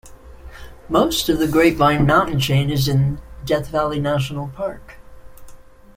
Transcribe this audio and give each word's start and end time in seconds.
Most 0.89 1.29
of 1.29 1.37
the 1.37 1.47
Grapevine 1.47 2.07
Mountain 2.07 2.39
chain 2.39 2.71
is 2.71 2.87
in 2.87 3.21
Death 3.45 3.67
Valley 3.67 3.99
National 3.99 4.47
Park. 4.47 4.95